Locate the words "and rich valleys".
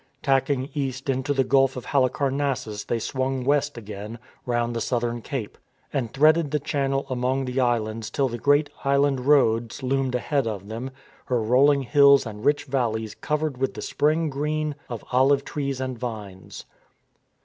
12.25-13.13